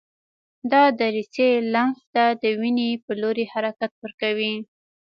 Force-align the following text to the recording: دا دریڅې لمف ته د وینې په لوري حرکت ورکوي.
دا 0.71 0.83
دریڅې 0.99 1.49
لمف 1.73 1.99
ته 2.13 2.23
د 2.41 2.43
وینې 2.59 2.89
په 3.03 3.11
لوري 3.21 3.45
حرکت 3.53 3.91
ورکوي. 4.03 4.53